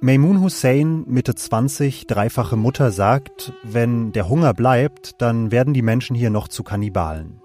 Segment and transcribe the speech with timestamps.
[0.00, 6.14] Maymun Hussein, Mitte 20, dreifache Mutter, sagt, wenn der Hunger bleibt, dann werden die Menschen
[6.14, 7.40] hier noch zu Kannibalen.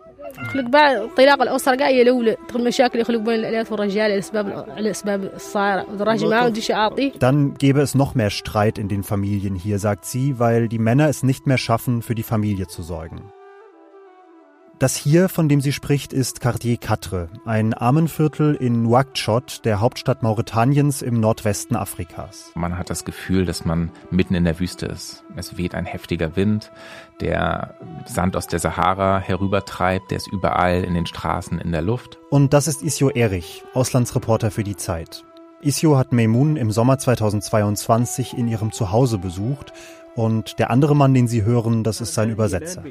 [7.19, 11.09] Dann gäbe es noch mehr Streit in den Familien hier, sagt sie, weil die Männer
[11.09, 13.21] es nicht mehr schaffen, für die Familie zu sorgen.
[14.79, 20.23] Das hier, von dem sie spricht, ist Quartier Quatre, ein Armenviertel in Nouakchott, der Hauptstadt
[20.23, 22.53] Mauretaniens im Nordwesten Afrikas.
[22.55, 25.25] Man hat das Gefühl, dass man mitten in der Wüste ist.
[25.35, 26.71] Es weht ein heftiger Wind,
[27.19, 27.75] der
[28.05, 32.17] Sand aus der Sahara herübertreibt, der ist überall in den Straßen, in der Luft.
[32.29, 35.25] Und das ist Isio Erich, Auslandsreporter für die Zeit.
[35.61, 39.73] Isio hat Meimun im Sommer 2022 in ihrem Zuhause besucht
[40.15, 42.85] und der andere Mann, den Sie hören, das ist sein Übersetzer.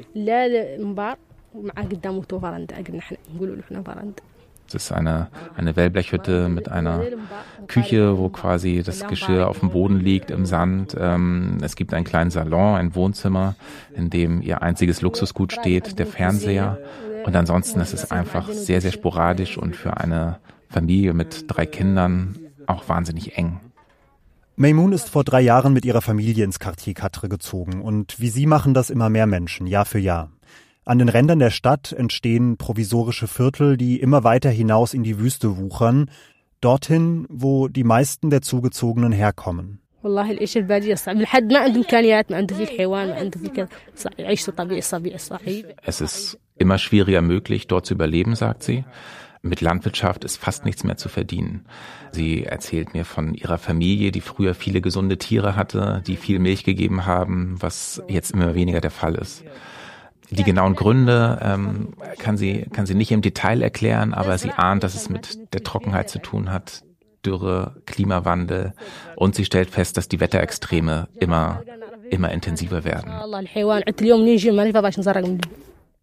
[4.67, 7.01] Es ist eine, eine Wellblechhütte mit einer
[7.67, 10.95] Küche, wo quasi das Geschirr auf dem Boden liegt im Sand.
[10.99, 13.55] Ähm, es gibt einen kleinen Salon, ein Wohnzimmer,
[13.95, 16.77] in dem ihr einziges Luxusgut steht, der Fernseher.
[17.25, 20.37] Und ansonsten ist es einfach sehr, sehr sporadisch und für eine
[20.69, 23.59] Familie mit drei Kindern auch wahnsinnig eng.
[24.55, 28.45] Maymoon ist vor drei Jahren mit ihrer Familie ins Quartier Quatre gezogen und wie sie
[28.45, 30.29] machen das immer mehr Menschen, Jahr für Jahr.
[30.89, 35.55] An den Rändern der Stadt entstehen provisorische Viertel, die immer weiter hinaus in die Wüste
[35.57, 36.09] wuchern,
[36.61, 39.81] dorthin, wo die meisten der Zugezogenen herkommen.
[45.83, 48.83] Es ist immer schwieriger möglich, dort zu überleben, sagt sie.
[49.43, 51.67] Mit Landwirtschaft ist fast nichts mehr zu verdienen.
[52.13, 56.63] Sie erzählt mir von ihrer Familie, die früher viele gesunde Tiere hatte, die viel Milch
[56.63, 59.43] gegeben haben, was jetzt immer weniger der Fall ist.
[60.31, 64.83] Die genauen Gründe ähm, kann, sie, kann sie nicht im Detail erklären, aber sie ahnt,
[64.83, 66.83] dass es mit der Trockenheit zu tun hat,
[67.25, 68.73] Dürre, Klimawandel
[69.15, 71.63] und sie stellt fest, dass die Wetterextreme immer,
[72.09, 73.11] immer intensiver werden.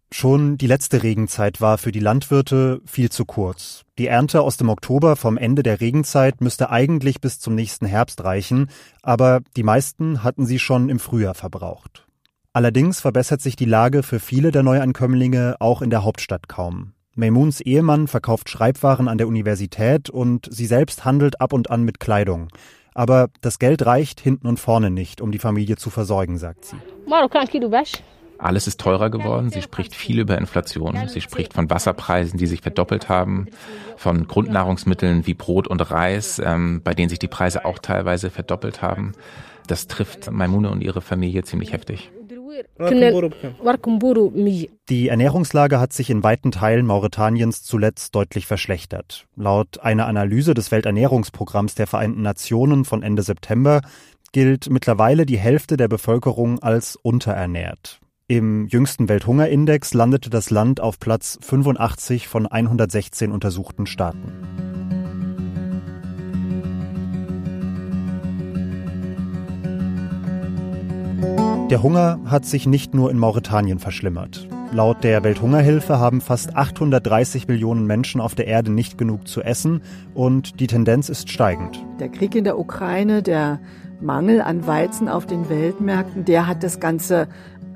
[0.09, 3.83] Schon die letzte Regenzeit war für die Landwirte viel zu kurz.
[3.97, 8.23] Die Ernte aus dem Oktober vom Ende der Regenzeit müsste eigentlich bis zum nächsten Herbst
[8.23, 8.69] reichen,
[9.01, 12.06] aber die meisten hatten sie schon im Frühjahr verbraucht.
[12.57, 16.93] Allerdings verbessert sich die Lage für viele der Neuankömmlinge auch in der Hauptstadt kaum.
[17.13, 21.99] Maymuns Ehemann verkauft Schreibwaren an der Universität und sie selbst handelt ab und an mit
[21.99, 22.47] Kleidung.
[22.95, 26.77] Aber das Geld reicht hinten und vorne nicht, um die Familie zu versorgen, sagt sie.
[28.39, 29.51] Alles ist teurer geworden.
[29.51, 30.97] Sie spricht viel über Inflation.
[31.09, 33.49] Sie spricht von Wasserpreisen, die sich verdoppelt haben,
[33.97, 38.81] von Grundnahrungsmitteln wie Brot und Reis, ähm, bei denen sich die Preise auch teilweise verdoppelt
[38.81, 39.11] haben.
[39.67, 42.09] Das trifft Maimune und ihre Familie ziemlich heftig.
[44.89, 49.25] Die Ernährungslage hat sich in weiten Teilen Mauretaniens zuletzt deutlich verschlechtert.
[49.35, 53.81] Laut einer Analyse des Welternährungsprogramms der Vereinten Nationen von Ende September
[54.31, 57.99] gilt mittlerweile die Hälfte der Bevölkerung als unterernährt.
[58.27, 64.56] Im jüngsten Welthungerindex landete das Land auf Platz 85 von 116 untersuchten Staaten.
[71.77, 74.47] Der Hunger hat sich nicht nur in Mauretanien verschlimmert.
[74.71, 79.83] Laut der Welthungerhilfe haben fast 830 Millionen Menschen auf der Erde nicht genug zu essen
[80.15, 81.85] und die Tendenz ist steigend.
[81.99, 83.59] Der Krieg in der Ukraine, der
[84.01, 87.27] Mangel an Weizen auf den Weltmärkten, der hat das Ganze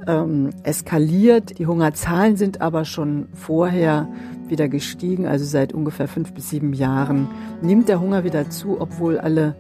[0.08, 1.60] ähm, eskaliert.
[1.60, 4.08] Die Hungerzahlen sind aber schon vorher
[4.48, 7.28] wieder gestiegen, also seit ungefähr fünf bis sieben Jahren
[7.62, 9.56] nimmt der Hunger wieder zu, obwohl alle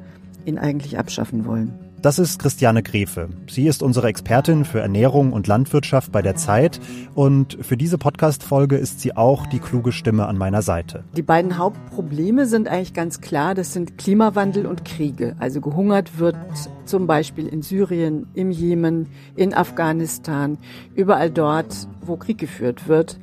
[0.45, 1.90] ihn eigentlich abschaffen wollen.
[2.01, 3.29] Das ist Christiane Grefe.
[3.47, 6.79] Sie ist unsere Expertin für Ernährung und Landwirtschaft bei der Zeit
[7.13, 11.03] und für diese Podcast-Folge ist sie auch die kluge Stimme an meiner Seite.
[11.15, 13.53] Die beiden Hauptprobleme sind eigentlich ganz klar.
[13.53, 15.35] Das sind Klimawandel und Kriege.
[15.37, 16.37] Also gehungert wird
[16.85, 20.57] zum Beispiel in Syrien, im Jemen, in Afghanistan,
[20.95, 23.19] überall dort, wo Krieg geführt wird.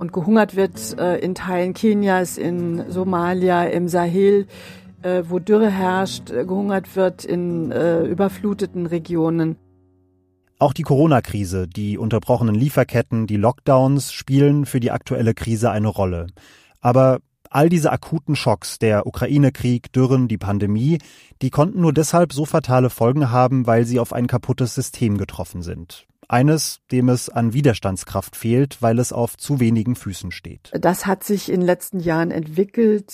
[0.00, 4.48] Und gehungert wird äh, in Teilen Kenias, in Somalia, im Sahel
[5.02, 9.56] äh, wo Dürre herrscht, äh, gehungert wird in äh, überfluteten Regionen.
[10.58, 16.26] Auch die Corona-Krise, die unterbrochenen Lieferketten, die Lockdowns spielen für die aktuelle Krise eine Rolle.
[16.80, 20.98] Aber all diese akuten Schocks, der Ukraine-Krieg, Dürren, die Pandemie,
[21.42, 25.62] die konnten nur deshalb so fatale Folgen haben, weil sie auf ein kaputtes System getroffen
[25.62, 26.06] sind.
[26.28, 30.70] Eines, dem es an Widerstandskraft fehlt, weil es auf zu wenigen Füßen steht.
[30.78, 33.12] Das hat sich in den letzten Jahren entwickelt.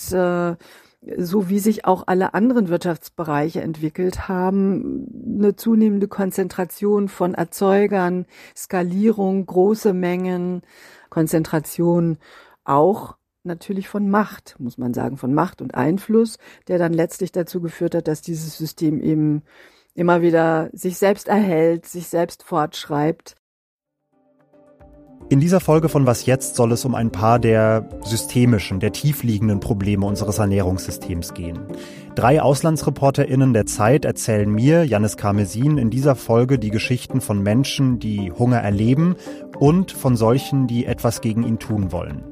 [1.17, 5.07] So wie sich auch alle anderen Wirtschaftsbereiche entwickelt haben,
[5.37, 8.25] eine zunehmende Konzentration von Erzeugern,
[8.55, 10.61] Skalierung, große Mengen,
[11.09, 12.17] Konzentration
[12.63, 16.37] auch natürlich von Macht, muss man sagen, von Macht und Einfluss,
[16.67, 19.43] der dann letztlich dazu geführt hat, dass dieses System eben
[19.93, 23.35] immer wieder sich selbst erhält, sich selbst fortschreibt
[25.27, 29.59] in dieser Folge von Was jetzt soll es um ein paar der systemischen, der tiefliegenden
[29.59, 31.59] Probleme unseres Ernährungssystems gehen.
[32.13, 37.99] Drei AuslandsreporterInnen der Zeit erzählen mir, Janis Karmesin, in dieser Folge die Geschichten von Menschen,
[37.99, 39.15] die Hunger erleben
[39.57, 42.23] und von solchen, die etwas gegen ihn tun wollen.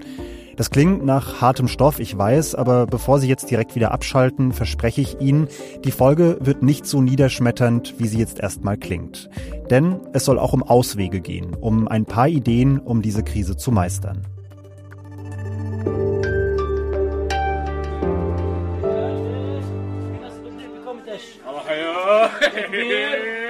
[0.55, 5.01] Das klingt nach hartem Stoff, ich weiß, aber bevor Sie jetzt direkt wieder abschalten, verspreche
[5.01, 5.47] ich Ihnen,
[5.83, 9.29] die Folge wird nicht so niederschmetternd, wie sie jetzt erstmal klingt.
[9.69, 13.71] Denn es soll auch um Auswege gehen, um ein paar Ideen, um diese Krise zu
[13.71, 14.21] meistern.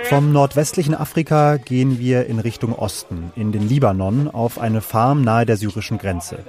[0.04, 5.46] Vom nordwestlichen Afrika gehen wir in Richtung Osten, in den Libanon, auf eine Farm nahe
[5.46, 6.40] der syrischen Grenze.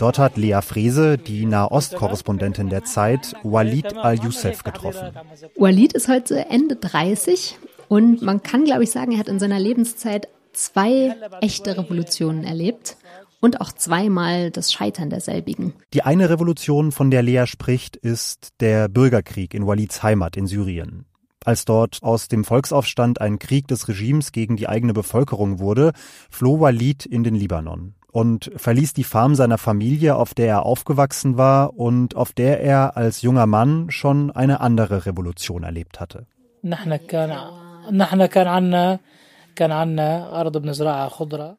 [0.00, 5.10] Dort hat Lea Frese, die Nahost-Korrespondentin der Zeit, Walid al-Youssef getroffen.
[5.56, 7.58] Walid ist heute Ende 30
[7.88, 12.96] und man kann, glaube ich, sagen, er hat in seiner Lebenszeit zwei echte Revolutionen erlebt
[13.40, 15.74] und auch zweimal das Scheitern derselbigen.
[15.92, 21.04] Die eine Revolution, von der Lea spricht, ist der Bürgerkrieg in Walids Heimat in Syrien.
[21.44, 25.92] Als dort aus dem Volksaufstand ein Krieg des Regimes gegen die eigene Bevölkerung wurde,
[26.30, 31.36] floh Walid in den Libanon und verließ die Farm seiner Familie, auf der er aufgewachsen
[31.36, 36.26] war und auf der er als junger Mann schon eine andere Revolution erlebt hatte.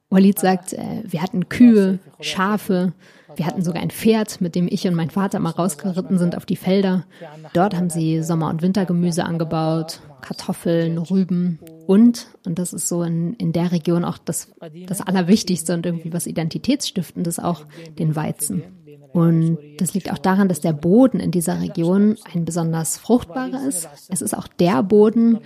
[0.09, 2.93] Walid sagt, äh, wir hatten Kühe, Schafe,
[3.35, 6.45] wir hatten sogar ein Pferd, mit dem ich und mein Vater mal rausgeritten sind auf
[6.45, 7.05] die Felder.
[7.53, 11.59] Dort haben sie Sommer- und Wintergemüse angebaut, Kartoffeln, Rüben
[11.91, 14.47] und, und das ist so in, in der Region auch das,
[14.87, 17.65] das Allerwichtigste und irgendwie was Identitätsstiftendes auch,
[17.99, 18.63] den Weizen.
[19.11, 23.89] Und das liegt auch daran, dass der Boden in dieser Region ein besonders fruchtbarer ist.
[24.07, 25.39] Es ist auch der Boden,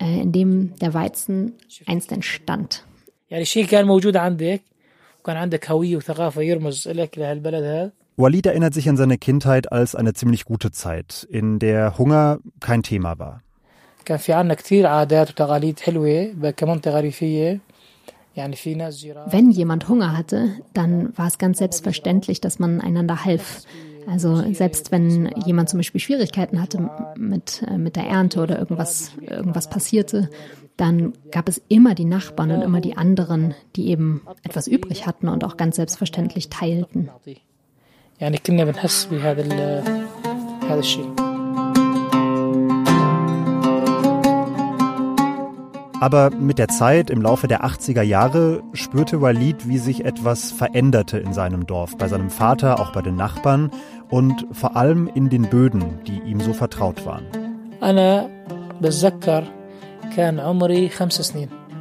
[0.00, 1.54] äh, in dem der Weizen
[1.86, 2.84] einst entstand.
[8.16, 12.84] Walid erinnert sich an seine Kindheit als eine ziemlich gute Zeit, in der Hunger kein
[12.84, 13.42] Thema war.
[19.26, 23.64] Wenn jemand Hunger hatte, dann war es ganz selbstverständlich, dass man einander half.
[24.06, 29.12] Also selbst wenn jemand zum Beispiel Schwierigkeiten hatte mit, äh, mit der Ernte oder irgendwas,
[29.20, 30.30] irgendwas passierte,
[30.76, 35.28] dann gab es immer die Nachbarn und immer die anderen, die eben etwas übrig hatten
[35.28, 37.10] und auch ganz selbstverständlich teilten.
[46.00, 51.18] Aber mit der Zeit, im Laufe der 80er Jahre, spürte Walid, wie sich etwas veränderte
[51.18, 53.70] in seinem Dorf, bei seinem Vater, auch bei den Nachbarn
[54.08, 57.26] und vor allem in den Böden, die ihm so vertraut waren.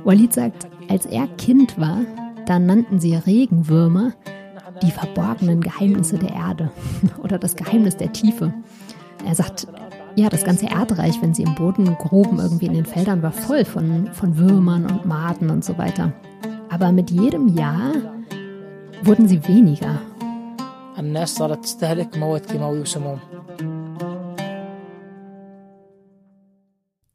[0.04, 2.00] Walid sagt, als er Kind war,
[2.45, 4.12] da nannten sie Regenwürmer
[4.81, 6.71] die verborgenen Geheimnisse der Erde
[7.24, 8.54] oder das Geheimnis der Tiefe.
[9.25, 9.68] Er sagt,
[10.16, 13.66] ja, das ganze Erdreich, wenn sie im Boden gruben, irgendwie in den Feldern, war voll
[13.66, 16.14] von, von Würmern und Maden und so weiter.
[16.70, 17.94] Aber mit jedem Jahr
[19.04, 20.02] wurden sie weniger.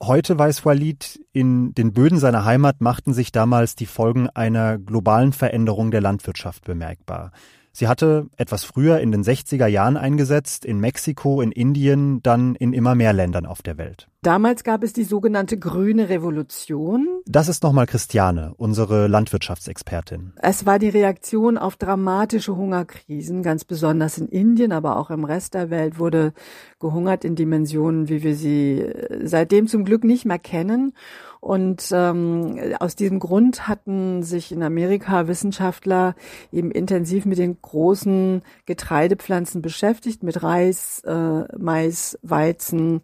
[0.03, 5.33] Heute weiß Walid, in den Böden seiner Heimat machten sich damals die Folgen einer globalen
[5.33, 7.33] Veränderung der Landwirtschaft bemerkbar.
[7.77, 12.73] Sie hatte etwas früher in den 60er Jahren eingesetzt, in Mexiko, in Indien, dann in
[12.73, 14.07] immer mehr Ländern auf der Welt.
[14.23, 17.21] Damals gab es die sogenannte Grüne Revolution.
[17.27, 20.35] Das ist nochmal Christiane, unsere Landwirtschaftsexpertin.
[20.37, 25.55] Es war die Reaktion auf dramatische Hungerkrisen, ganz besonders in Indien, aber auch im Rest
[25.55, 26.33] der Welt wurde
[26.79, 30.95] gehungert in Dimensionen, wie wir sie äh, seitdem zum Glück nicht mehr kennen.
[31.45, 36.15] Und ähm, aus diesem Grund hatten sich in Amerika Wissenschaftler
[36.51, 43.03] eben intensiv mit den großen Getreidepflanzen beschäftigt, mit Reis, äh, Mais, Weizen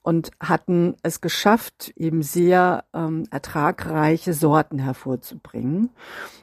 [0.00, 5.90] und hatten es geschafft, eben sehr ähm, ertragreiche Sorten hervorzubringen.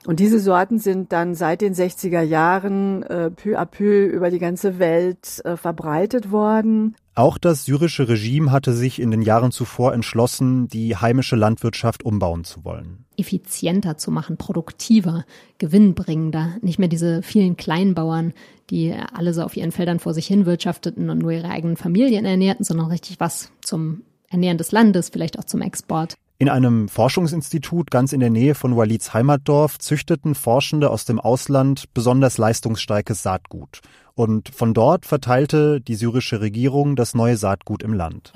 [0.05, 4.39] Und diese Sorten sind dann seit den 60er Jahren äh, peu à peu über die
[4.39, 6.95] ganze Welt äh, verbreitet worden.
[7.13, 12.45] Auch das syrische Regime hatte sich in den Jahren zuvor entschlossen, die heimische Landwirtschaft umbauen
[12.45, 13.05] zu wollen.
[13.17, 15.25] Effizienter zu machen, produktiver,
[15.57, 16.55] gewinnbringender.
[16.61, 18.33] Nicht mehr diese vielen Kleinbauern,
[18.69, 22.23] die alle so auf ihren Feldern vor sich hin wirtschafteten und nur ihre eigenen Familien
[22.23, 26.15] ernährten, sondern richtig was zum Ernähren des Landes, vielleicht auch zum Export.
[26.41, 31.93] In einem Forschungsinstitut ganz in der Nähe von Walids Heimatdorf züchteten Forschende aus dem Ausland
[31.93, 33.81] besonders leistungsstarkes Saatgut.
[34.15, 38.31] Und von dort verteilte die syrische Regierung das neue Saatgut im Land.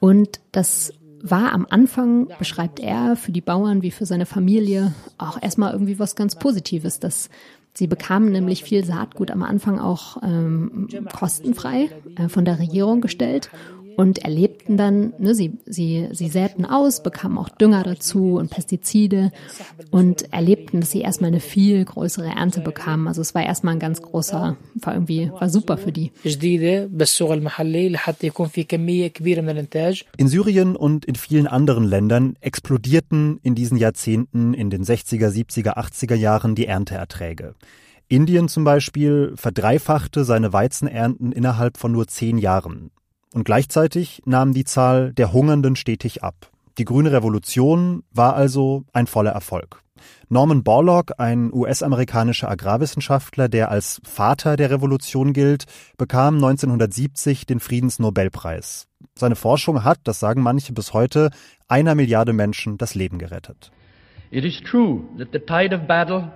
[0.00, 0.92] Und das
[1.22, 5.98] war am Anfang, beschreibt er, für die Bauern wie für seine Familie auch erstmal irgendwie
[5.98, 7.30] was ganz Positives, dass
[7.76, 13.50] Sie bekamen nämlich viel Saatgut am Anfang auch ähm, kostenfrei äh, von der Regierung gestellt
[13.96, 19.32] und erlebten dann, ne, sie, sie, sie säten aus, bekamen auch Dünger dazu und Pestizide
[19.90, 23.08] und erlebten, dass sie erstmal eine viel größere Ernte bekamen.
[23.08, 26.12] Also es war erstmal ein ganz großer, war irgendwie, war super für die.
[30.16, 35.76] In Syrien und in vielen anderen Ländern explodierten in diesen Jahrzehnten, in den 60er, 70er,
[35.76, 37.54] 80er Jahren die Ernteerträge.
[38.08, 42.90] Indien zum Beispiel verdreifachte seine Weizenernten innerhalb von nur zehn Jahren.
[43.34, 46.52] Und gleichzeitig nahm die Zahl der Hungernden stetig ab.
[46.78, 49.82] Die grüne Revolution war also ein voller Erfolg.
[50.28, 55.64] Norman Borlaug, ein US-amerikanischer Agrarwissenschaftler, der als Vater der Revolution gilt,
[55.98, 58.86] bekam 1970 den Friedensnobelpreis.
[59.18, 61.30] Seine Forschung hat, das sagen manche bis heute,
[61.66, 63.72] einer Milliarde Menschen das Leben gerettet.
[64.30, 66.30] It is true that the tide of battle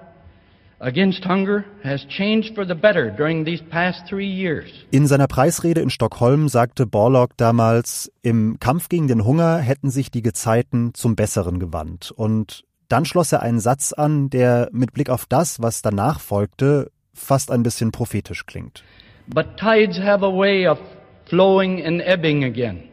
[0.80, 4.70] against hunger has changed for the better during these past three years.
[4.90, 10.10] In seiner Preisrede in Stockholm sagte Borlaug damals, im Kampf gegen den Hunger hätten sich
[10.10, 12.10] die Gezeiten zum Besseren gewandt.
[12.10, 16.90] Und dann schloss er einen Satz an, der mit Blick auf das, was danach folgte,
[17.12, 18.82] fast ein bisschen prophetisch klingt.
[19.26, 20.78] But tides have a way of
[21.26, 22.84] flowing and ebbing again.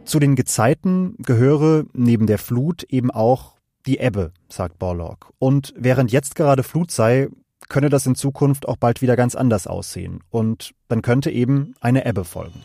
[0.03, 3.55] Zu den Gezeiten gehöre neben der Flut eben auch
[3.85, 5.31] die Ebbe, sagt Borlaug.
[5.39, 7.29] Und während jetzt gerade Flut sei,
[7.69, 10.19] könne das in Zukunft auch bald wieder ganz anders aussehen.
[10.29, 12.61] Und dann könnte eben eine Ebbe folgen.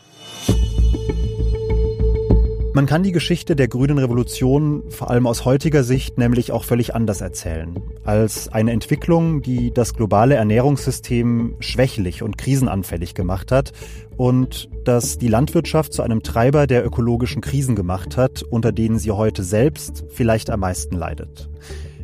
[2.76, 6.92] Man kann die Geschichte der grünen Revolution vor allem aus heutiger Sicht nämlich auch völlig
[6.92, 7.80] anders erzählen.
[8.02, 13.70] Als eine Entwicklung, die das globale Ernährungssystem schwächlich und krisenanfällig gemacht hat
[14.16, 19.12] und das die Landwirtschaft zu einem Treiber der ökologischen Krisen gemacht hat, unter denen sie
[19.12, 21.48] heute selbst vielleicht am meisten leidet.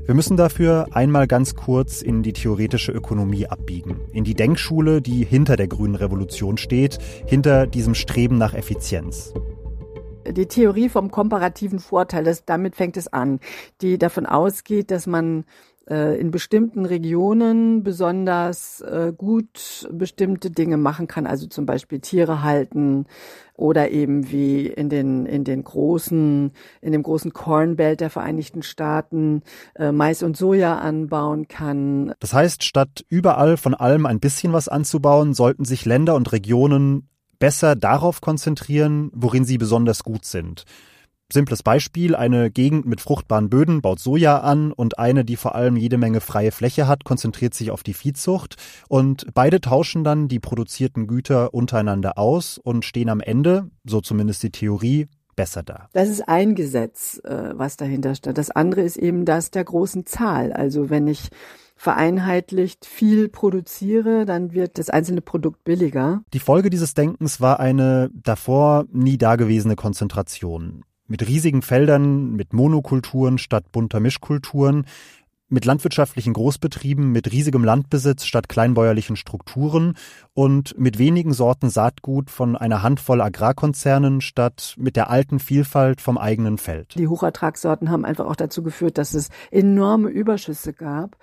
[0.07, 5.25] Wir müssen dafür einmal ganz kurz in die theoretische Ökonomie abbiegen, in die Denkschule, die
[5.25, 9.35] hinter der grünen Revolution steht, hinter diesem Streben nach Effizienz
[10.32, 13.40] die Theorie vom komparativen Vorteil, das, damit fängt es an,
[13.80, 15.44] die davon ausgeht, dass man
[15.90, 22.42] äh, in bestimmten Regionen besonders äh, gut bestimmte Dinge machen kann, also zum Beispiel Tiere
[22.42, 23.06] halten
[23.56, 28.62] oder eben wie in den in den großen in dem großen Corn Belt der Vereinigten
[28.62, 29.42] Staaten
[29.75, 32.14] äh, Mais und Soja anbauen kann.
[32.20, 37.08] Das heißt, statt überall von allem ein bisschen was anzubauen, sollten sich Länder und Regionen
[37.40, 40.64] besser darauf konzentrieren, worin sie besonders gut sind.
[41.32, 45.76] Simples Beispiel, eine Gegend mit fruchtbaren Böden baut Soja an und eine, die vor allem
[45.76, 48.56] jede Menge freie Fläche hat, konzentriert sich auf die Viehzucht
[48.88, 54.42] und beide tauschen dann die produzierten Güter untereinander aus und stehen am Ende, so zumindest
[54.42, 55.88] die Theorie, besser da.
[55.92, 58.37] Das ist ein Gesetz, äh, was dahinter steht.
[58.37, 60.52] Das andere ist eben das der großen Zahl.
[60.52, 61.28] Also wenn ich
[61.80, 66.20] vereinheitlicht viel produziere, dann wird das einzelne Produkt billiger.
[66.34, 70.84] Die Folge dieses Denkens war eine davor nie dagewesene Konzentration.
[71.06, 74.84] Mit riesigen Feldern, mit Monokulturen statt bunter Mischkulturen,
[75.50, 79.94] mit landwirtschaftlichen Großbetrieben, mit riesigem Landbesitz statt kleinbäuerlichen Strukturen
[80.34, 86.18] und mit wenigen Sorten Saatgut von einer Handvoll Agrarkonzernen statt mit der alten Vielfalt vom
[86.18, 86.94] eigenen Feld.
[86.96, 91.16] Die Hochertragssorten haben einfach auch dazu geführt, dass es enorme Überschüsse gab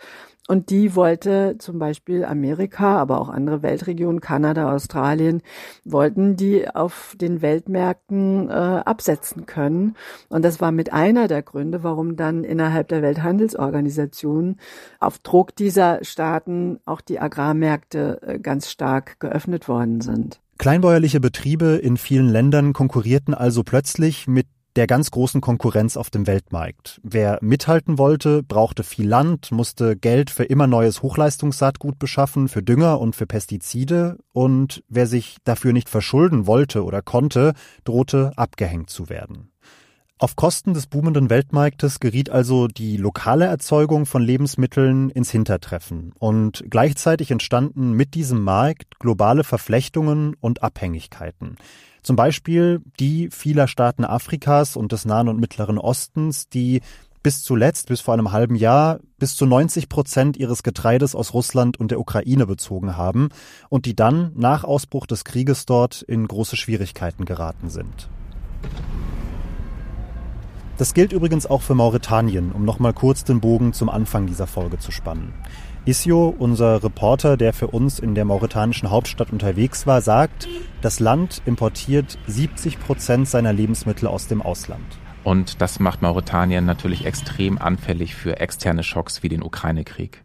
[0.48, 5.42] und die wollte zum Beispiel Amerika, aber auch andere Weltregionen, Kanada, Australien,
[5.84, 9.96] wollten die auf den Weltmärkten äh, absetzen können.
[10.30, 14.56] Und das war mit einer der Gründe, warum dann innerhalb der Welthandelsorganisation
[15.00, 20.40] auf Druck dieser Staaten auch die Agrarmärkte äh, ganz stark geöffnet worden sind.
[20.58, 26.28] Kleinbäuerliche Betriebe in vielen Ländern konkurrierten also plötzlich mit der ganz großen Konkurrenz auf dem
[26.28, 27.02] Weltmarkt.
[27.04, 33.02] Wer mithalten wollte, brauchte viel Land, musste Geld für immer neues Hochleistungssaatgut beschaffen, für Dünger
[33.02, 37.54] und für Pestizide, und wer sich dafür nicht verschulden wollte oder konnte,
[37.86, 39.50] drohte abgehängt zu werden.
[40.20, 46.66] Auf Kosten des boomenden Weltmarktes geriet also die lokale Erzeugung von Lebensmitteln ins Hintertreffen und
[46.72, 51.58] gleichzeitig entstanden mit diesem Markt globale Verflechtungen und Abhängigkeiten.
[52.02, 56.82] Zum Beispiel die vieler Staaten Afrikas und des Nahen und Mittleren Ostens, die
[57.22, 61.80] bis zuletzt, bis vor einem halben Jahr, bis zu 90 Prozent ihres Getreides aus Russland
[61.80, 63.30] und der Ukraine bezogen haben
[63.70, 68.10] und die dann nach Ausbruch des Krieges dort in große Schwierigkeiten geraten sind.
[70.78, 74.78] Das gilt übrigens auch für Mauretanien, um nochmal kurz den Bogen zum Anfang dieser Folge
[74.78, 75.34] zu spannen.
[75.86, 80.48] Isio, unser Reporter, der für uns in der mauretanischen Hauptstadt unterwegs war, sagt,
[80.82, 84.86] das Land importiert 70 Prozent seiner Lebensmittel aus dem Ausland.
[85.24, 90.24] Und das macht Mauretanien natürlich extrem anfällig für externe Schocks wie den Ukraine-Krieg.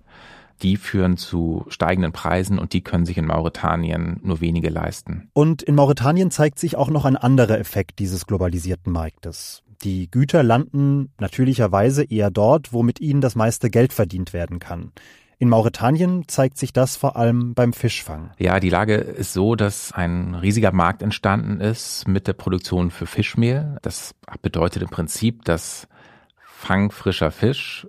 [0.62, 5.28] Die führen zu steigenden Preisen und die können sich in Mauretanien nur wenige leisten.
[5.32, 9.61] Und in Mauretanien zeigt sich auch noch ein anderer Effekt dieses globalisierten Marktes.
[9.82, 14.92] Die Güter landen natürlicherweise eher dort, wo mit ihnen das meiste Geld verdient werden kann.
[15.38, 18.30] In Mauretanien zeigt sich das vor allem beim Fischfang.
[18.38, 23.06] Ja, die Lage ist so, dass ein riesiger Markt entstanden ist mit der Produktion für
[23.06, 23.76] Fischmehl.
[23.82, 25.88] Das bedeutet im Prinzip, dass
[26.36, 27.88] fangfrischer Fisch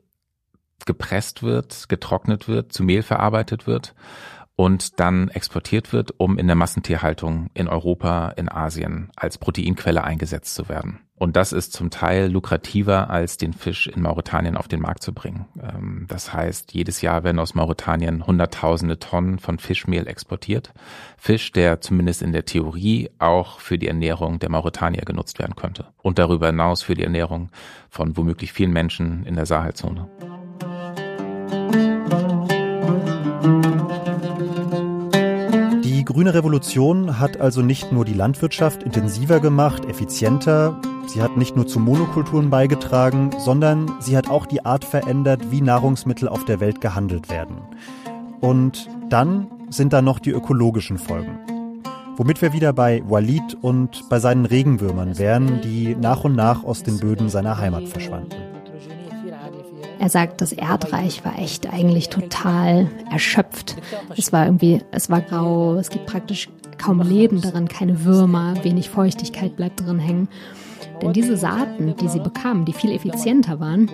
[0.87, 3.93] gepresst wird, getrocknet wird, zu Mehl verarbeitet wird
[4.55, 10.55] und dann exportiert wird, um in der Massentierhaltung in Europa, in Asien als Proteinquelle eingesetzt
[10.55, 10.99] zu werden.
[11.23, 15.13] Und das ist zum Teil lukrativer, als den Fisch in Mauretanien auf den Markt zu
[15.13, 15.45] bringen.
[15.57, 20.73] Ähm, das heißt, jedes Jahr werden aus Mauretanien Hunderttausende Tonnen von Fischmehl exportiert.
[21.15, 25.85] Fisch, der zumindest in der Theorie auch für die Ernährung der Mauretanier genutzt werden könnte.
[26.01, 27.51] Und darüber hinaus für die Ernährung
[27.89, 30.09] von womöglich vielen Menschen in der Sahelzone.
[36.03, 41.55] Die grüne Revolution hat also nicht nur die Landwirtschaft intensiver gemacht, effizienter, Sie hat nicht
[41.55, 46.59] nur zu Monokulturen beigetragen, sondern sie hat auch die Art verändert, wie Nahrungsmittel auf der
[46.59, 47.55] Welt gehandelt werden.
[48.41, 51.39] Und dann sind da noch die ökologischen Folgen.
[52.17, 56.83] Womit wir wieder bei Walid und bei seinen Regenwürmern wären, die nach und nach aus
[56.83, 58.42] den Böden seiner Heimat verschwanden.
[60.03, 63.77] Er sagt, das Erdreich war echt eigentlich total erschöpft.
[64.17, 68.89] Es war irgendwie, es war grau, es gibt praktisch kaum Leben darin, keine Würmer, wenig
[68.89, 70.27] Feuchtigkeit bleibt drin hängen.
[71.01, 73.89] Denn diese Saaten, die sie bekamen, die viel effizienter waren,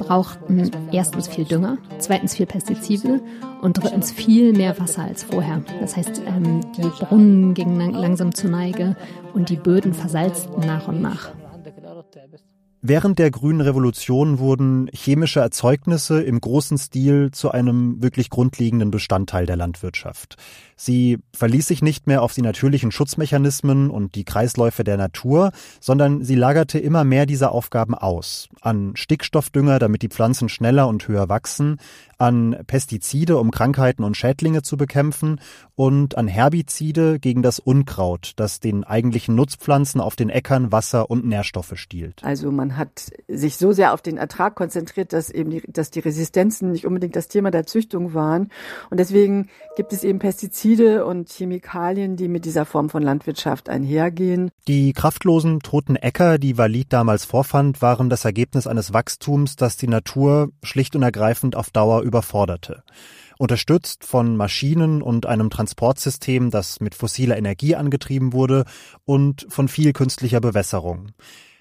[0.00, 3.20] brauchten erstens viel Dünger, zweitens viel Pestizide
[3.62, 5.62] und drittens viel mehr Wasser als vorher.
[5.80, 8.96] Das heißt, ähm, die Brunnen gingen langsam zur Neige
[9.34, 11.30] und die Böden versalzten nach und nach.
[12.80, 19.46] Während der grünen Revolution wurden chemische Erzeugnisse im großen Stil zu einem wirklich grundlegenden Bestandteil
[19.46, 20.36] der Landwirtschaft.
[20.80, 26.22] Sie verließ sich nicht mehr auf die natürlichen Schutzmechanismen und die Kreisläufe der Natur, sondern
[26.22, 28.48] sie lagerte immer mehr dieser Aufgaben aus.
[28.60, 31.78] An Stickstoffdünger, damit die Pflanzen schneller und höher wachsen,
[32.16, 35.40] an Pestizide, um Krankheiten und Schädlinge zu bekämpfen
[35.74, 41.26] und an Herbizide gegen das Unkraut, das den eigentlichen Nutzpflanzen auf den Äckern Wasser und
[41.26, 42.22] Nährstoffe stiehlt.
[42.22, 46.00] Also man hat sich so sehr auf den Ertrag konzentriert, dass eben die, dass die
[46.00, 48.50] Resistenzen nicht unbedingt das Thema der Züchtung waren.
[48.90, 54.50] Und deswegen gibt es eben Pestizide und Chemikalien, die mit dieser Form von Landwirtschaft einhergehen.
[54.66, 59.88] Die kraftlosen, toten Äcker, die Walid damals vorfand, waren das Ergebnis eines Wachstums, das die
[59.88, 62.82] Natur schlicht und ergreifend auf Dauer überforderte.
[63.38, 68.64] Unterstützt von Maschinen und einem Transportsystem, das mit fossiler Energie angetrieben wurde
[69.06, 71.12] und von viel künstlicher Bewässerung.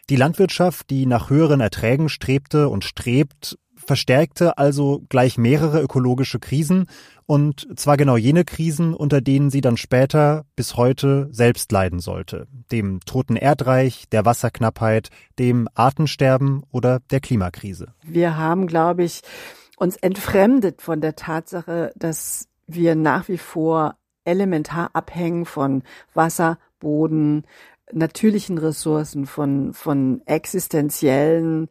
[0.10, 6.88] Die Landwirtschaft, die nach höheren Erträgen strebte und strebt, verstärkte also gleich mehrere ökologische Krisen
[7.26, 12.47] und zwar genau jene Krisen, unter denen sie dann später bis heute selbst leiden sollte.
[12.71, 17.93] Dem toten Erdreich, der Wasserknappheit, dem Artensterben oder der Klimakrise.
[18.04, 19.21] Wir haben, glaube ich,
[19.78, 23.95] uns entfremdet von der Tatsache, dass wir nach wie vor
[24.26, 27.45] elementar abhängen von Wasser, Boden,
[27.91, 31.69] natürlichen Ressourcen, von, von existenziellen,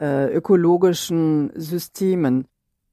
[0.00, 2.46] äh, ökologischen Systemen.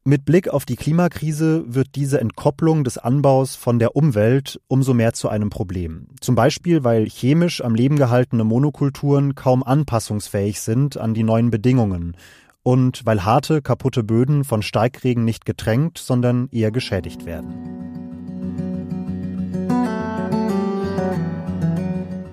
[0.07, 5.13] Mit Blick auf die Klimakrise wird diese Entkopplung des Anbaus von der Umwelt umso mehr
[5.13, 6.09] zu einem Problem.
[6.21, 12.15] Zum Beispiel, weil chemisch am Leben gehaltene Monokulturen kaum anpassungsfähig sind an die neuen Bedingungen
[12.61, 18.04] und weil harte, kaputte Böden von Steigregen nicht getränkt, sondern eher geschädigt werden.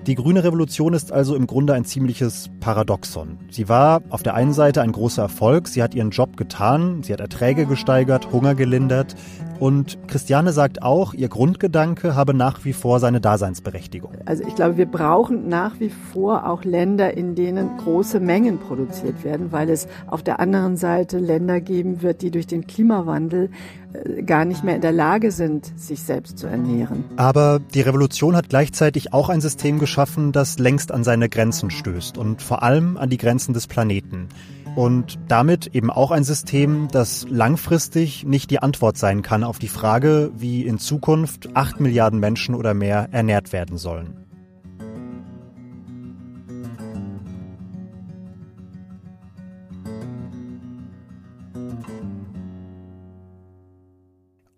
[0.05, 3.37] Die grüne Revolution ist also im Grunde ein ziemliches Paradoxon.
[3.49, 7.13] Sie war auf der einen Seite ein großer Erfolg, sie hat ihren Job getan, sie
[7.13, 9.15] hat Erträge gesteigert, Hunger gelindert
[9.59, 14.11] und Christiane sagt auch, ihr Grundgedanke habe nach wie vor seine Daseinsberechtigung.
[14.25, 19.23] Also ich glaube, wir brauchen nach wie vor auch Länder, in denen große Mengen produziert
[19.23, 23.49] werden, weil es auf der anderen Seite Länder geben wird, die durch den Klimawandel
[23.93, 27.05] äh, gar nicht mehr in der Lage sind, sich selbst zu ernähren.
[27.15, 32.17] Aber die Revolution hat gleichzeitig auch ein System geschaffen, das längst an seine Grenzen stößt
[32.17, 34.29] und vor allem an die Grenzen des Planeten.
[34.75, 39.67] Und damit eben auch ein System, das langfristig nicht die Antwort sein kann auf die
[39.67, 44.22] Frage, wie in Zukunft acht Milliarden Menschen oder mehr ernährt werden sollen.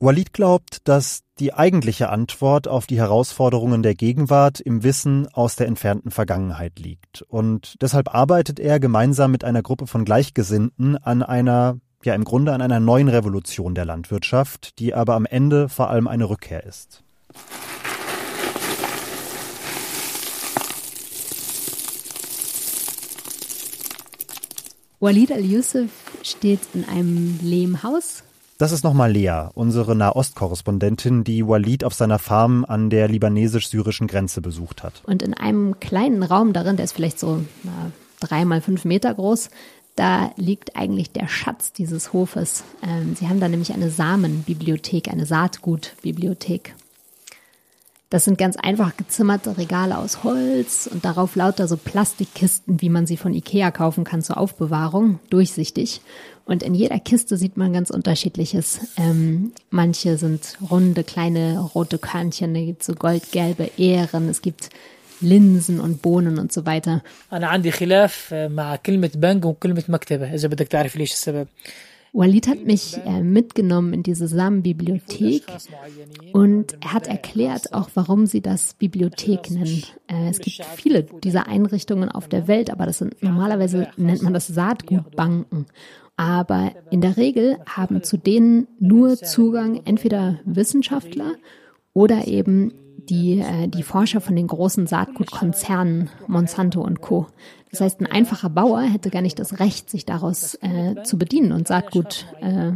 [0.05, 5.65] Walid glaubt, dass die eigentliche Antwort auf die Herausforderungen der Gegenwart im Wissen aus der
[5.65, 7.23] entfernten Vergangenheit liegt.
[7.23, 12.53] Und deshalb arbeitet er gemeinsam mit einer Gruppe von Gleichgesinnten an einer, ja im Grunde
[12.53, 17.03] an einer neuen Revolution der Landwirtschaft, die aber am Ende vor allem eine Rückkehr ist.
[24.99, 25.89] Walid al-Yusuf
[26.21, 28.24] steht in einem Lehmhaus
[28.57, 34.41] das ist nochmal Lea, unsere Nahostkorrespondentin, die Walid auf seiner Farm an der libanesisch-syrischen Grenze
[34.41, 35.01] besucht hat.
[35.05, 39.13] Und in einem kleinen Raum darin, der ist vielleicht so na, drei mal fünf Meter
[39.13, 39.49] groß,
[39.95, 42.63] da liegt eigentlich der Schatz dieses Hofes.
[42.85, 46.75] Ähm, sie haben da nämlich eine Samenbibliothek, eine Saatgutbibliothek.
[48.09, 53.07] Das sind ganz einfach gezimmerte Regale aus Holz und darauf lauter so Plastikkisten, wie man
[53.07, 56.01] sie von Ikea kaufen kann zur Aufbewahrung, durchsichtig.
[56.44, 58.80] Und in jeder Kiste sieht man ganz unterschiedliches.
[58.96, 64.70] Ähm, manche sind runde, kleine rote Körnchen, da gibt es so goldgelbe Ähren, es gibt
[65.20, 67.02] Linsen und Bohnen und so weiter.
[67.32, 71.46] أنا عندي خلاف مع كلمة بنك وكلمة مكتبة إذا بدك تعرف ليش السبب.
[72.12, 75.44] Walid hat mich äh, mitgenommen in diese Samenbibliothek
[76.32, 79.84] und er hat erklärt auch, warum sie das Bibliothek nennen.
[80.08, 84.34] Äh, es gibt viele dieser Einrichtungen auf der Welt, aber das sind normalerweise nennt man
[84.34, 85.66] das Saatgutbanken.
[86.17, 91.33] Aber in der Regel haben zu denen nur Zugang entweder Wissenschaftler
[91.93, 92.73] oder eben
[93.09, 97.27] die, äh, die Forscher von den großen Saatgutkonzernen Monsanto und Co.
[97.71, 101.51] Das heißt, ein einfacher Bauer hätte gar nicht das Recht, sich daraus äh, zu bedienen
[101.51, 102.71] und Saatgut äh,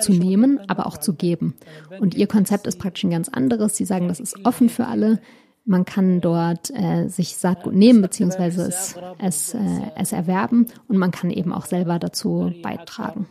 [0.00, 1.54] zu nehmen, aber auch zu geben.
[2.00, 3.76] Und ihr Konzept ist praktisch ein ganz anderes.
[3.76, 5.18] Sie sagen, das ist offen für alle.
[5.66, 9.58] Man kann dort äh, sich Saatgut nehmen beziehungsweise es, es, äh,
[9.96, 13.26] es erwerben und man kann eben auch selber dazu beitragen.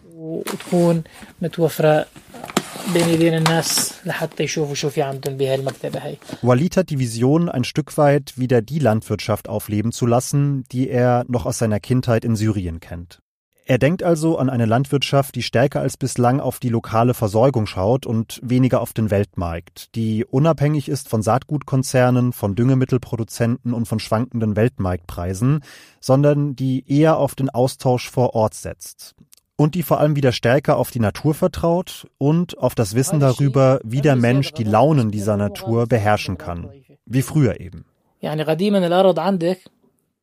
[6.41, 11.25] Walid hat die Vision, ein Stück weit wieder die Landwirtschaft aufleben zu lassen, die er
[11.27, 13.19] noch aus seiner Kindheit in Syrien kennt.
[13.65, 18.05] Er denkt also an eine Landwirtschaft, die stärker als bislang auf die lokale Versorgung schaut
[18.05, 24.57] und weniger auf den Weltmarkt, die unabhängig ist von Saatgutkonzernen, von Düngemittelproduzenten und von schwankenden
[24.57, 25.61] Weltmarktpreisen,
[26.01, 29.15] sondern die eher auf den Austausch vor Ort setzt.
[29.55, 33.79] Und die vor allem wieder stärker auf die Natur vertraut und auf das Wissen darüber,
[33.83, 36.69] wie der Mensch die Launen dieser Natur beherrschen kann.
[37.05, 37.85] Wie früher eben.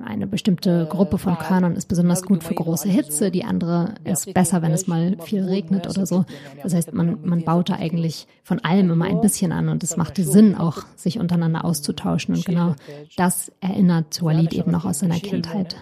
[0.04, 4.62] Eine bestimmte Gruppe von Körnern ist besonders gut für große Hitze, die andere ist besser,
[4.62, 6.24] wenn es mal viel regnet oder so.
[6.62, 9.96] Das heißt, man, man baut da eigentlich von allem immer ein bisschen an und es
[9.96, 12.34] machte Sinn, auch sich untereinander auszutauschen.
[12.34, 12.76] Und genau
[13.16, 15.76] das erinnert Walid eben noch aus seiner Kindheit.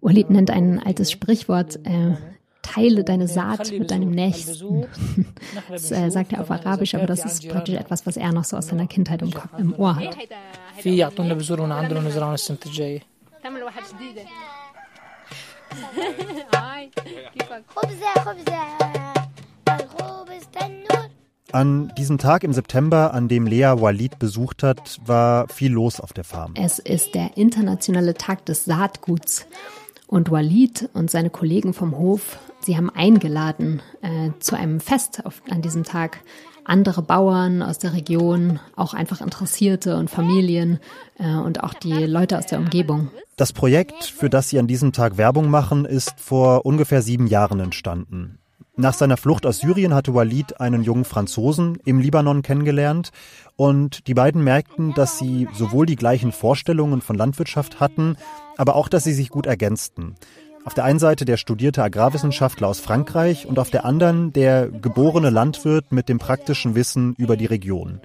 [0.00, 2.14] Walid nennt ein altes Sprichwort, äh,
[2.62, 4.86] teile deine Saat mit deinem Nächsten.
[5.68, 8.56] Das äh, sagt er auf Arabisch, aber das ist praktisch etwas, was er noch so
[8.56, 10.16] aus seiner Kindheit im, im Ohr hat.
[13.45, 14.21] تعمل واحد جديدة
[16.55, 16.91] هاي
[17.33, 18.77] كيفك خبزة خبزة
[19.69, 21.01] الخبز تنور
[21.53, 26.13] An diesem Tag im September, an dem Lea Walid besucht hat, war viel los auf
[26.13, 26.53] der Farm.
[26.55, 29.45] Es ist der internationale Tag des Saatguts.
[30.07, 35.41] Und Walid und seine Kollegen vom Hof, sie haben eingeladen äh, zu einem Fest auf,
[35.49, 36.19] an diesem Tag
[36.66, 40.78] andere Bauern aus der Region, auch einfach Interessierte und Familien
[41.18, 43.10] äh, und auch die Leute aus der Umgebung.
[43.36, 47.60] Das Projekt, für das Sie an diesem Tag Werbung machen, ist vor ungefähr sieben Jahren
[47.60, 48.38] entstanden.
[48.78, 53.10] Nach seiner Flucht aus Syrien hatte Walid einen jungen Franzosen im Libanon kennengelernt
[53.56, 58.16] und die beiden merkten, dass sie sowohl die gleichen Vorstellungen von Landwirtschaft hatten,
[58.58, 60.14] aber auch, dass sie sich gut ergänzten.
[60.66, 65.30] Auf der einen Seite der studierte Agrarwissenschaftler aus Frankreich und auf der anderen der geborene
[65.30, 68.00] Landwirt mit dem praktischen Wissen über die Region.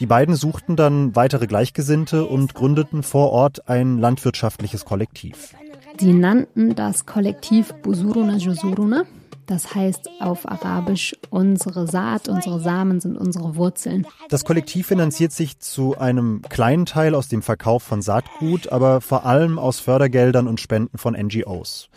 [0.00, 5.54] Die beiden suchten dann weitere Gleichgesinnte und gründeten vor Ort ein landwirtschaftliches Kollektiv.
[5.98, 9.04] Sie nannten das Kollektiv Busuruna Jusuruna
[9.50, 14.06] das heißt auf Arabisch, unsere Saat, unsere Samen sind unsere Wurzeln.
[14.28, 19.26] Das Kollektiv finanziert sich zu einem kleinen Teil aus dem Verkauf von Saatgut, aber vor
[19.26, 21.88] allem aus Fördergeldern und Spenden von NGOs.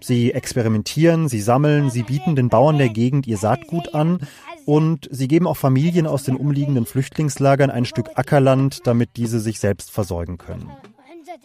[0.00, 4.20] Sie experimentieren, sie sammeln, sie bieten den Bauern der Gegend ihr Saatgut an
[4.66, 9.60] und sie geben auch Familien aus den umliegenden Flüchtlingslagern ein Stück Ackerland, damit diese sich
[9.60, 10.70] selbst versorgen können.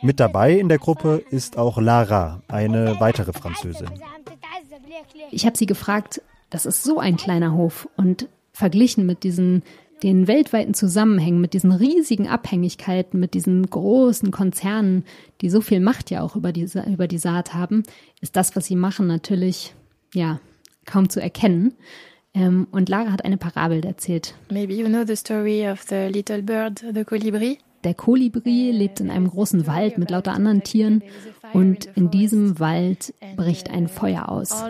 [0.02, 3.90] Mit dabei in der Gruppe ist auch Lara, eine weitere Französin.
[5.32, 9.64] Ich habe sie gefragt, das ist so ein kleiner Hof und verglichen mit diesen
[10.04, 15.06] den weltweiten Zusammenhängen, mit diesen riesigen Abhängigkeiten, mit diesen großen Konzernen,
[15.42, 17.84] die so viel Macht ja auch über die, über die Saat haben,
[18.20, 19.74] ist das, was sie machen, natürlich
[20.14, 20.40] ja
[20.86, 21.74] kaum zu erkennen.
[22.34, 24.36] Ähm, und Lara hat eine Parabel erzählt.
[24.52, 27.60] Maybe you know the story of the little bird, the colibri.
[27.84, 31.04] Der Kolibri lebt in einem großen Wald mit lauter anderen Tieren
[31.54, 34.64] und in diesem Wald bricht ein Feuer aus.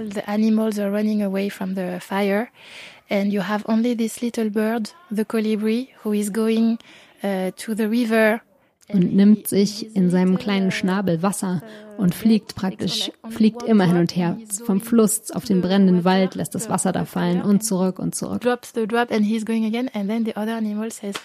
[3.10, 6.80] And you have only this little bird, the colibri, who is going
[7.22, 8.42] uh, to the river
[8.90, 11.62] und nimmt sich in seinem kleinen Schnabel Wasser
[11.98, 14.38] und fliegt praktisch, fliegt immer hin und her.
[14.66, 18.42] Vom Fluss auf den brennenden Wald lässt das Wasser da fallen und zurück und zurück.
[18.42, 21.16] Drops the drop and he's going again and then the other animal says,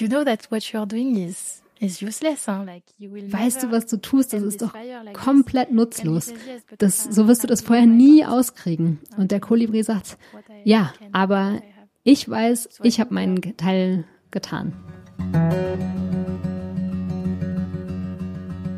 [0.00, 4.32] you know that what you're doing is Weißt du, was du tust?
[4.32, 4.72] Das ist doch
[5.12, 6.32] komplett nutzlos.
[6.78, 8.98] Das, so wirst du das vorher nie auskriegen.
[9.18, 10.16] Und der Kolibri sagt,
[10.64, 11.60] ja, aber
[12.02, 14.72] ich weiß, ich habe meinen Teil getan.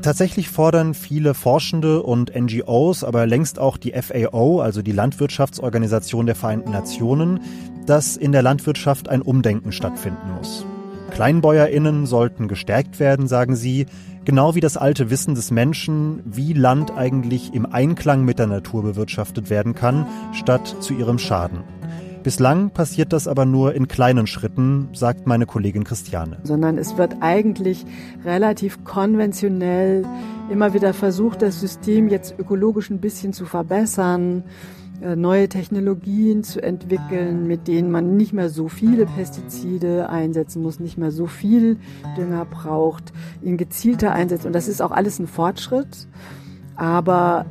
[0.02, 6.34] Tatsächlich fordern viele Forschende und NGOs, aber längst auch die FAO, also die Landwirtschaftsorganisation der
[6.34, 7.40] Vereinten Nationen,
[7.86, 10.64] dass in der Landwirtschaft ein Umdenken stattfinden muss.
[11.10, 13.86] KleinbäuerInnen sollten gestärkt werden, sagen sie,
[14.24, 18.82] genau wie das alte Wissen des Menschen, wie Land eigentlich im Einklang mit der Natur
[18.82, 21.64] bewirtschaftet werden kann, statt zu ihrem Schaden.
[22.22, 26.38] Bislang passiert das aber nur in kleinen Schritten, sagt meine Kollegin Christiane.
[26.42, 27.86] Sondern es wird eigentlich
[28.24, 30.04] relativ konventionell
[30.50, 34.42] immer wieder versucht, das System jetzt ökologisch ein bisschen zu verbessern,
[35.00, 40.98] neue Technologien zu entwickeln, mit denen man nicht mehr so viele Pestizide einsetzen muss, nicht
[40.98, 41.78] mehr so viel
[42.16, 44.46] Dünger braucht, ihn gezielter einsetzt.
[44.46, 46.08] Und das ist auch alles ein Fortschritt.
[46.74, 47.46] Aber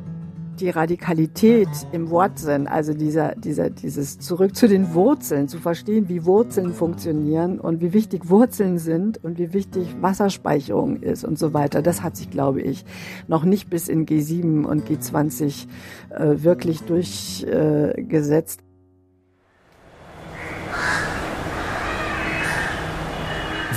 [0.60, 6.24] die Radikalität im Wortsinn, also dieser, dieser, dieses zurück zu den Wurzeln, zu verstehen, wie
[6.24, 11.82] Wurzeln funktionieren und wie wichtig Wurzeln sind und wie wichtig Wasserspeicherung ist und so weiter,
[11.82, 12.84] das hat sich, glaube ich,
[13.26, 15.66] noch nicht bis in G7 und G20
[16.10, 18.62] äh, wirklich durchgesetzt.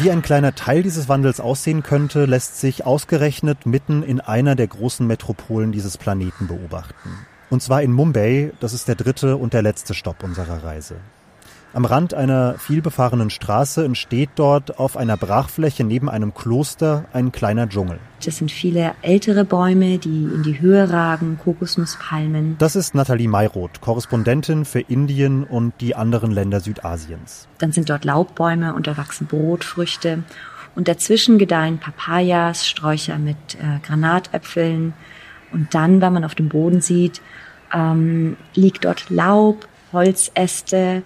[0.04, 4.66] Wie ein kleiner Teil dieses Wandels aussehen könnte, lässt sich ausgerechnet mitten in einer der
[4.66, 7.10] großen Metropolen dieses Planeten beobachten.
[7.52, 10.96] Und zwar in Mumbai, das ist der dritte und der letzte Stopp unserer Reise.
[11.74, 17.70] Am Rand einer vielbefahrenen Straße entsteht dort auf einer Brachfläche neben einem Kloster ein kleiner
[17.70, 17.98] Dschungel.
[18.26, 22.58] Das sind viele ältere Bäume, die in die Höhe ragen, Kokosnusspalmen.
[22.58, 27.48] Das ist Nathalie Mayroth, Korrespondentin für Indien und die anderen Länder Südasiens.
[27.60, 30.24] Dann sind dort Laubbäume und da wachsen Brotfrüchte.
[30.76, 34.94] Und dazwischen gedeihen Papayas, Sträucher mit äh, Granatäpfeln.
[35.54, 37.22] Und dann, wenn man auf dem Boden sieht,
[37.74, 41.04] ähm, liegt dort Laub, Holzäste,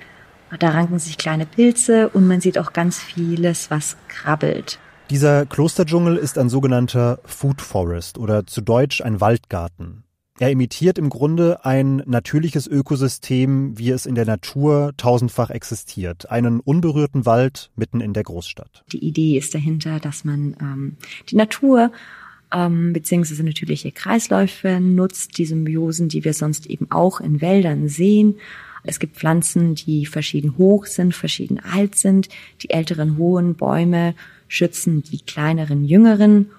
[0.59, 4.79] da ranken sich kleine Pilze und man sieht auch ganz vieles, was krabbelt.
[5.09, 10.03] Dieser Klosterdschungel ist ein sogenannter Food Forest oder zu Deutsch ein Waldgarten.
[10.37, 16.29] Er imitiert im Grunde ein natürliches Ökosystem, wie es in der Natur tausendfach existiert.
[16.29, 18.83] Einen unberührten Wald mitten in der Großstadt.
[18.91, 20.97] Die Idee ist dahinter, dass man ähm,
[21.29, 21.91] die Natur
[22.51, 28.35] ähm, beziehungsweise natürliche Kreisläufe nutzt, die Symbiosen, die wir sonst eben auch in Wäldern sehen,
[28.85, 32.29] es gibt Pflanzen, die verschieden hoch sind, verschieden alt sind.
[32.61, 34.15] Die älteren hohen Bäume
[34.47, 36.51] schützen die kleineren jüngeren.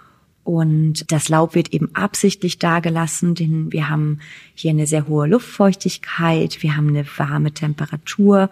[0.44, 4.20] Und das Laub wird eben absichtlich dagelassen, denn wir haben
[4.54, 8.48] hier eine sehr hohe Luftfeuchtigkeit, wir haben eine warme Temperatur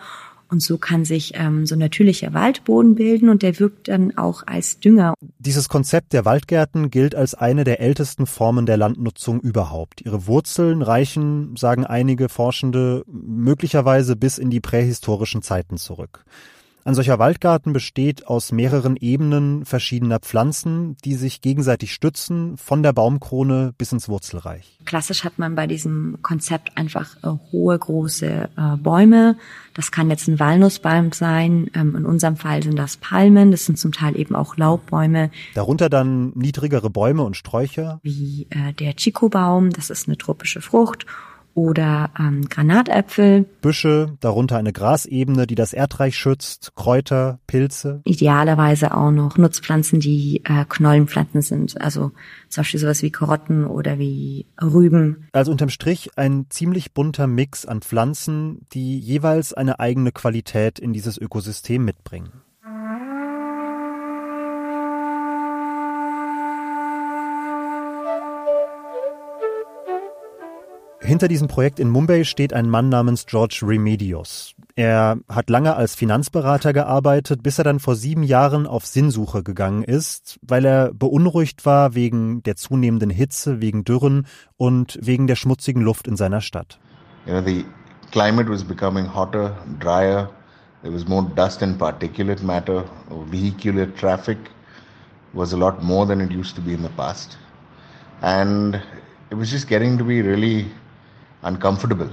[0.50, 4.78] und so kann sich ähm, so natürlicher Waldboden bilden und der wirkt dann auch als
[4.80, 5.14] Dünger.
[5.38, 10.02] Dieses Konzept der Waldgärten gilt als eine der ältesten Formen der Landnutzung überhaupt.
[10.02, 16.24] Ihre Wurzeln reichen, sagen einige Forschende, möglicherweise bis in die prähistorischen Zeiten zurück.
[16.86, 22.92] Ein solcher Waldgarten besteht aus mehreren Ebenen verschiedener Pflanzen, die sich gegenseitig stützen, von der
[22.92, 24.78] Baumkrone bis ins Wurzelreich.
[24.84, 29.38] Klassisch hat man bei diesem Konzept einfach äh, hohe, große äh, Bäume.
[29.72, 31.70] Das kann jetzt ein Walnussbaum sein.
[31.74, 33.50] Ähm, in unserem Fall sind das Palmen.
[33.50, 35.30] Das sind zum Teil eben auch Laubbäume.
[35.54, 37.98] Darunter dann niedrigere Bäume und Sträucher.
[38.02, 39.70] Wie äh, der Chico-Baum.
[39.70, 41.06] Das ist eine tropische Frucht
[41.54, 43.46] oder ähm, Granatäpfel.
[43.60, 48.02] Büsche, darunter eine Grasebene, die das Erdreich schützt, Kräuter, Pilze.
[48.04, 52.12] Idealerweise auch noch Nutzpflanzen, die äh, Knollenpflanzen sind, also
[52.48, 55.28] zum Beispiel sowas wie Karotten oder wie Rüben.
[55.32, 60.92] Also unterm Strich ein ziemlich bunter Mix an Pflanzen, die jeweils eine eigene Qualität in
[60.92, 62.44] dieses Ökosystem mitbringen.
[71.04, 74.54] Hinter diesem Projekt in Mumbai steht ein Mann namens George Remedios.
[74.74, 79.84] Er hat lange als Finanzberater gearbeitet, bis er dann vor sieben Jahren auf Sinnsuche gegangen
[79.84, 85.82] ist, weil er beunruhigt war wegen der zunehmenden Hitze, wegen Dürren und wegen der schmutzigen
[85.82, 86.78] Luft in seiner Stadt.
[87.26, 87.66] You know, the
[88.10, 90.30] climate was becoming hotter, drier.
[90.80, 92.84] There was more dust and particulate matter.
[93.30, 94.38] Vehicular traffic
[95.34, 97.36] was a lot more than it used to be in the past.
[98.22, 98.76] And
[99.30, 100.66] it was just getting to be really
[101.44, 102.08] uncomfortable.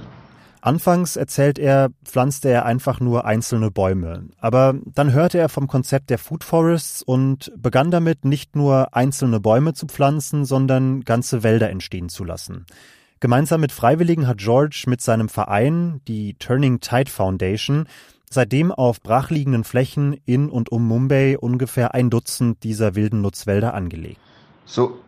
[0.64, 4.28] Anfangs, erzählt er, pflanzte er einfach nur einzelne Bäume.
[4.38, 9.40] Aber dann hörte er vom Konzept der Food Forests und begann damit, nicht nur einzelne
[9.40, 12.64] Bäume zu pflanzen, sondern ganze Wälder entstehen zu lassen.
[13.18, 17.88] Gemeinsam mit Freiwilligen hat George mit seinem Verein, die Turning Tide Foundation,
[18.30, 24.20] seitdem auf brachliegenden Flächen in und um Mumbai ungefähr ein Dutzend dieser wilden Nutzwälder angelegt.
[24.64, 25.00] So,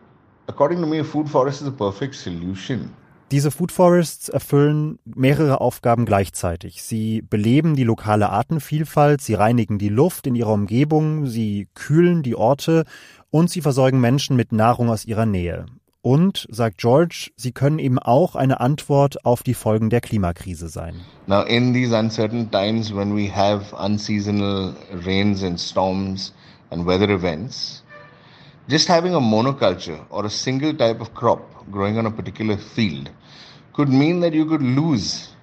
[0.47, 2.91] according to me, a food forest is a perfect solution
[3.31, 6.83] diese Food Forests erfüllen mehrere Aufgaben gleichzeitig.
[6.83, 12.35] Sie beleben die lokale Artenvielfalt, sie reinigen die Luft in ihrer Umgebung, sie kühlen die
[12.35, 12.85] Orte
[13.31, 15.65] und sie versorgen Menschen mit Nahrung aus ihrer Nähe.
[16.01, 21.01] Und, sagt George, sie können eben auch eine Antwort auf die Folgen der Klimakrise sein.
[21.25, 26.31] Now in these uncertain times when we have unseasonal rains and storms
[26.69, 27.83] and weather events,
[28.67, 33.09] just having a monoculture or a single type of crop growing on a particular field
[33.73, 35.35] could mean that you could lose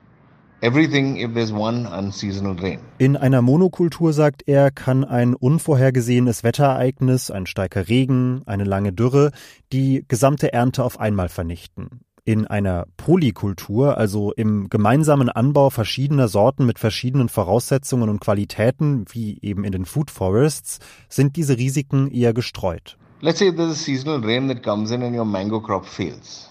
[0.63, 2.81] everything if there's one unseasonal rain.
[2.99, 9.33] In einer Monokultur, sagt er, kann ein unvorhergesehenes Wetterereignis, ein starker Regen, eine lange Dürre,
[9.73, 12.01] die gesamte Ernte auf einmal vernichten.
[12.25, 19.39] In einer Polykultur, also im gemeinsamen Anbau verschiedener Sorten mit verschiedenen Voraussetzungen und Qualitäten, wie
[19.43, 22.97] eben in den Food Forests, sind diese Risiken eher gestreut.
[23.25, 26.49] Let's say there's a seasonal rain that comes in and your mango crop fails.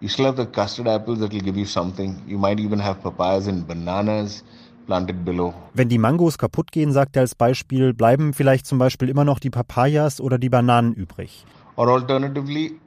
[0.00, 2.22] You still have the custard apples that will give you something.
[2.26, 4.42] You might even have papayas and bananas
[4.86, 5.52] planted below.
[5.74, 9.38] Wenn die Mangos kaputt gehen, sagt er als Beispiel, bleiben vielleicht zum Beispiel immer noch
[9.38, 11.44] die Papayas oder die Bananen übrig.
[11.76, 12.80] Or alternatively,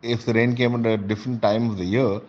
[0.00, 2.22] if the rain came at a different time of the year,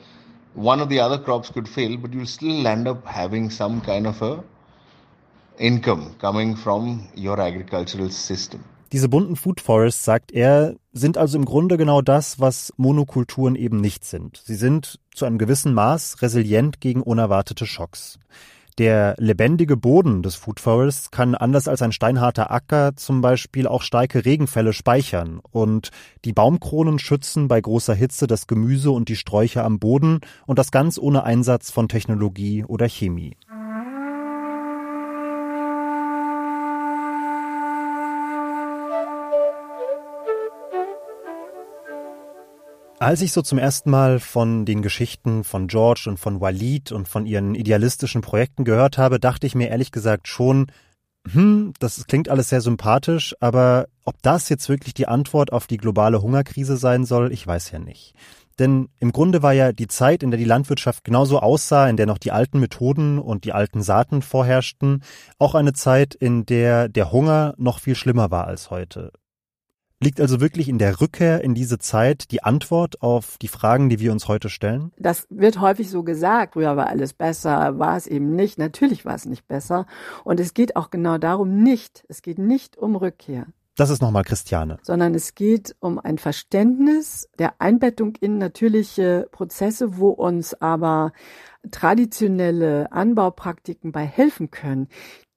[0.54, 4.06] one of the other crops could fail, but you'll still end up having some kind
[4.06, 4.44] of a
[5.60, 8.62] income coming from your agricultural system.
[8.92, 13.80] Diese bunten Food Forests, sagt er, sind also im Grunde genau das, was Monokulturen eben
[13.80, 14.42] nicht sind.
[14.44, 18.18] Sie sind zu einem gewissen Maß resilient gegen unerwartete Schocks.
[18.80, 23.82] Der lebendige Boden des Food Forests kann anders als ein steinharter Acker zum Beispiel auch
[23.82, 25.90] starke Regenfälle speichern und
[26.24, 30.72] die Baumkronen schützen bei großer Hitze das Gemüse und die Sträucher am Boden und das
[30.72, 33.36] ganz ohne Einsatz von Technologie oder Chemie.
[43.02, 47.08] Als ich so zum ersten Mal von den Geschichten von George und von Walid und
[47.08, 50.70] von ihren idealistischen Projekten gehört habe, dachte ich mir ehrlich gesagt schon,
[51.32, 55.78] hm, das klingt alles sehr sympathisch, aber ob das jetzt wirklich die Antwort auf die
[55.78, 58.16] globale Hungerkrise sein soll, ich weiß ja nicht.
[58.60, 62.06] Denn im Grunde war ja die Zeit, in der die Landwirtschaft genauso aussah, in der
[62.06, 65.04] noch die alten Methoden und die alten Saaten vorherrschten,
[65.38, 69.14] auch eine Zeit, in der der Hunger noch viel schlimmer war als heute.
[70.02, 74.00] Liegt also wirklich in der Rückkehr in diese Zeit die Antwort auf die Fragen, die
[74.00, 74.94] wir uns heute stellen?
[74.98, 76.54] Das wird häufig so gesagt.
[76.54, 78.58] Früher war alles besser, war es eben nicht.
[78.58, 79.88] Natürlich war es nicht besser.
[80.24, 82.06] Und es geht auch genau darum nicht.
[82.08, 83.48] Es geht nicht um Rückkehr.
[83.76, 84.78] Das ist nochmal Christiane.
[84.84, 91.12] Sondern es geht um ein Verständnis der Einbettung in natürliche Prozesse, wo uns aber
[91.72, 94.88] traditionelle Anbaupraktiken bei helfen können,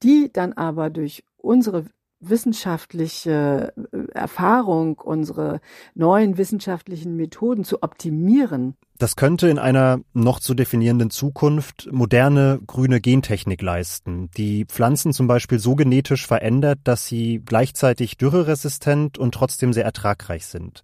[0.05, 1.87] die dann aber durch unsere
[2.23, 3.73] wissenschaftliche
[4.15, 5.61] Erfahrung, unsere
[5.95, 8.77] neuen wissenschaftlichen Methoden zu optimieren.
[8.99, 15.27] Das könnte in einer noch zu definierenden Zukunft moderne grüne Gentechnik leisten, die Pflanzen zum
[15.27, 20.83] Beispiel so genetisch verändert, dass sie gleichzeitig dürreresistent und trotzdem sehr ertragreich sind.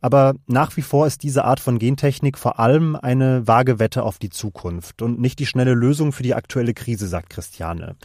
[0.00, 4.18] Aber nach wie vor ist diese Art von Gentechnik vor allem eine vage Wette auf
[4.18, 7.96] die Zukunft und nicht die schnelle Lösung für die aktuelle Krise, sagt Christiane.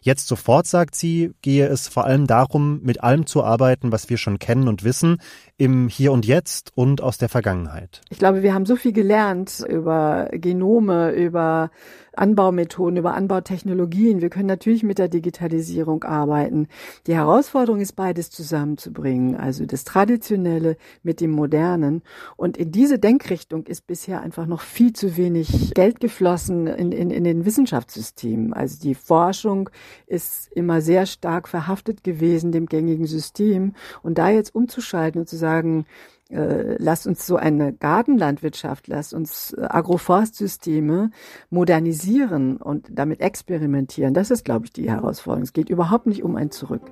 [0.00, 4.16] Jetzt sofort, sagt sie, gehe es vor allem darum, mit allem zu arbeiten, was wir
[4.16, 5.18] schon kennen und wissen,
[5.56, 8.00] im Hier und Jetzt und aus der Vergangenheit.
[8.10, 11.70] Ich glaube, wir haben so viel gelernt über Genome, über
[12.18, 14.20] Anbaumethoden, über Anbautechnologien.
[14.20, 16.68] Wir können natürlich mit der Digitalisierung arbeiten.
[17.06, 22.02] Die Herausforderung ist, beides zusammenzubringen, also das Traditionelle mit dem Modernen.
[22.36, 27.10] Und in diese Denkrichtung ist bisher einfach noch viel zu wenig Geld geflossen in, in,
[27.10, 28.52] in den Wissenschaftssystemen.
[28.52, 29.70] Also die Forschung
[30.06, 33.74] ist immer sehr stark verhaftet gewesen dem gängigen System.
[34.02, 35.86] Und da jetzt umzuschalten und zu sagen,
[36.30, 41.10] äh, lasst uns so eine Gartenlandwirtschaft, lasst uns äh, Agroforstsysteme
[41.50, 44.14] modernisieren und damit experimentieren.
[44.14, 45.44] Das ist, glaube ich, die Herausforderung.
[45.44, 46.82] Es geht überhaupt nicht um ein Zurück.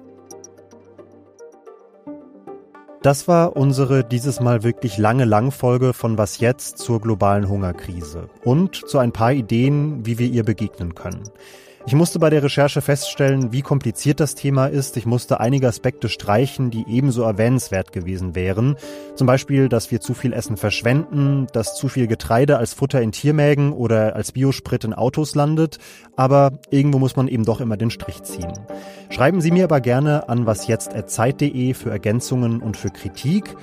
[3.02, 8.74] Das war unsere dieses Mal wirklich lange Langfolge von Was jetzt zur globalen Hungerkrise und
[8.74, 11.22] zu ein paar Ideen, wie wir ihr begegnen können.
[11.88, 14.96] Ich musste bei der Recherche feststellen, wie kompliziert das Thema ist.
[14.96, 18.74] Ich musste einige Aspekte streichen, die ebenso erwähnenswert gewesen wären.
[19.14, 23.12] Zum Beispiel, dass wir zu viel Essen verschwenden, dass zu viel Getreide als Futter in
[23.12, 25.78] Tiermägen oder als Biosprit in Autos landet.
[26.16, 28.52] Aber irgendwo muss man eben doch immer den Strich ziehen.
[29.08, 33.54] Schreiben Sie mir aber gerne an wasjetzt.zeit.de für Ergänzungen und für Kritik.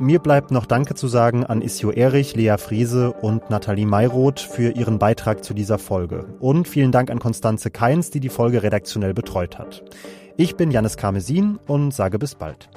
[0.00, 4.70] Mir bleibt noch Danke zu sagen an Isjo Erich, Lea Friese und Nathalie Mayroth für
[4.70, 6.24] ihren Beitrag zu dieser Folge.
[6.40, 9.84] Und vielen Dank an Konstanze Keins, die die Folge redaktionell betreut hat.
[10.38, 12.70] Ich bin Janis Karmesin und sage bis bald.